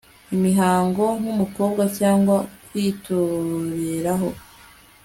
[0.35, 2.35] imihango nk'umukobwa cyangwa
[2.67, 4.29] kwiroteraho